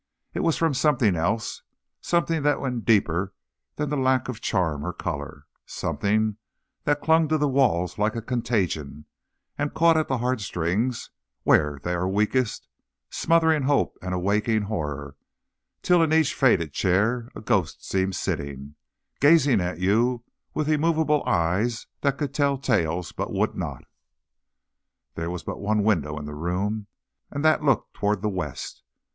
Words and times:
It 0.33 0.39
was 0.39 0.57
from 0.57 0.73
something 0.73 1.15
else 1.15 1.61
something 2.01 2.41
that 2.41 2.59
went 2.59 2.85
deeper 2.85 3.33
than 3.75 3.89
the 3.91 3.97
lack 3.97 4.27
of 4.27 4.41
charm 4.41 4.83
or 4.83 4.93
color 4.93 5.45
something 5.67 6.37
that 6.85 7.03
clung 7.03 7.27
to 7.27 7.37
the 7.37 7.47
walls 7.47 7.99
like 7.99 8.15
a 8.15 8.21
contagion 8.23 9.05
and 9.59 9.75
caught 9.75 9.97
at 9.97 10.07
the 10.07 10.17
heart 10.17 10.41
strings 10.41 11.11
where 11.43 11.79
they 11.83 11.93
are 11.93 12.09
weakest, 12.09 12.67
smothering 13.11 13.61
hope 13.61 13.95
and 14.01 14.15
awakening 14.15 14.63
horror, 14.63 15.17
till 15.83 16.01
in 16.01 16.11
each 16.11 16.33
faded 16.33 16.73
chair 16.73 17.29
a 17.35 17.39
ghost 17.41 17.87
seemed 17.87 18.15
sitting, 18.15 18.73
gazing 19.19 19.61
at 19.61 19.77
you 19.77 20.23
with 20.55 20.67
immovable 20.67 21.21
eyes 21.27 21.85
that 22.01 22.17
could 22.17 22.33
tell 22.33 22.57
tales, 22.57 23.11
but 23.11 23.31
would 23.31 23.53
not. 23.55 23.83
There 25.13 25.29
was 25.29 25.43
but 25.43 25.59
one 25.61 25.83
window 25.83 26.17
in 26.17 26.25
the 26.25 26.33
room, 26.33 26.87
and 27.29 27.45
that 27.45 27.63
looked 27.63 27.93
toward 27.93 28.23
the 28.23 28.29
west. 28.29 28.81